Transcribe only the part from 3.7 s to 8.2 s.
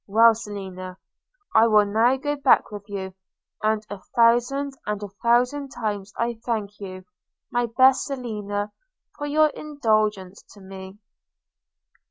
a thousand and a thousand times I thank you, my best